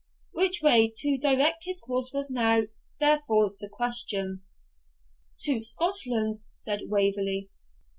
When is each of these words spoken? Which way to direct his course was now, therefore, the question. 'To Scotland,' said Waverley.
Which 0.31 0.63
way 0.63 0.91
to 0.97 1.19
direct 1.19 1.65
his 1.65 1.79
course 1.79 2.11
was 2.11 2.31
now, 2.31 2.63
therefore, 2.99 3.53
the 3.59 3.69
question. 3.69 4.41
'To 5.41 5.61
Scotland,' 5.61 6.41
said 6.51 6.85
Waverley. 6.89 7.51